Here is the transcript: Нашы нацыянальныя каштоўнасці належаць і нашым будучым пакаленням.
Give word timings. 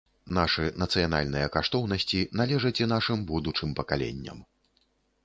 Нашы 0.35 0.63
нацыянальныя 0.83 1.51
каштоўнасці 1.55 2.21
належаць 2.41 2.79
і 2.83 2.87
нашым 2.95 3.19
будучым 3.33 3.77
пакаленням. 3.81 4.41